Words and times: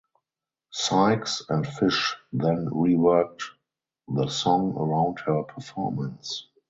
Sykes 0.73 1.43
and 1.47 1.67
Fish 1.67 2.15
then 2.33 2.65
reworked 2.71 3.43
the 4.07 4.29
song 4.29 4.73
around 4.75 5.19
her 5.27 5.43
performance. 5.43 6.47